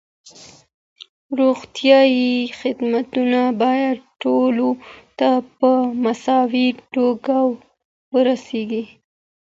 روغتیايي 1.39 2.31
خدمتونه 2.59 3.41
باید 3.61 3.97
ټولو 4.21 4.69
ته 5.19 5.29
په 5.57 5.71
مساوي 6.03 6.67
توګه 6.93 7.35
ورسیږي. 8.13 8.83